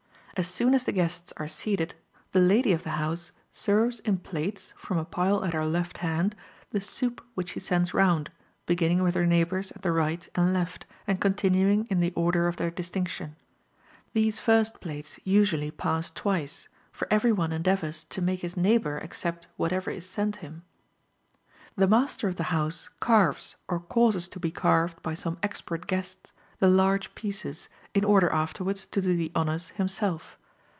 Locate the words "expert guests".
25.43-26.31